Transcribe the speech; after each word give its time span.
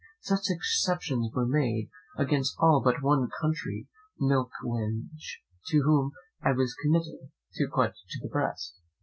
Such 0.21 0.49
exceptions 0.49 1.29
were 1.35 1.45
made 1.45 1.91
against 2.17 2.55
all 2.57 2.81
but 2.83 3.03
one 3.03 3.29
country 3.39 3.87
milch 4.19 4.49
wench, 4.65 5.33
to 5.67 5.83
whom 5.83 6.13
I 6.41 6.53
was 6.53 6.73
committed, 6.81 7.29
and 7.59 7.71
put 7.71 7.93
to 8.09 8.19
the 8.19 8.27
breast. 8.29 8.79